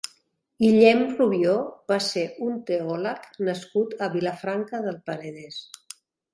Guillem 0.61 1.03
Rubió 1.19 1.53
va 1.91 1.99
ser 2.07 2.23
un 2.47 2.57
teòleg 2.71 3.29
nascut 3.51 3.95
a 4.07 4.11
Vilafranca 4.17 4.85
del 4.89 5.01
Penedès. 5.13 5.65